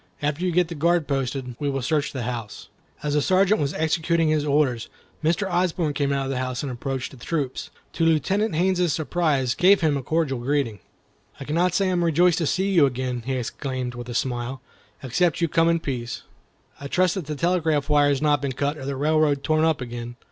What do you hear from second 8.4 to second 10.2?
Haines's surprise, gave him a